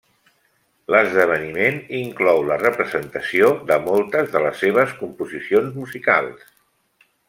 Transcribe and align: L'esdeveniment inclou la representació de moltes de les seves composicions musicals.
L'esdeveniment 0.93 1.77
inclou 1.99 2.41
la 2.53 2.57
representació 2.63 3.53
de 3.73 3.79
moltes 3.87 4.35
de 4.35 4.45
les 4.49 4.59
seves 4.67 4.99
composicions 5.05 5.83
musicals. 5.85 6.47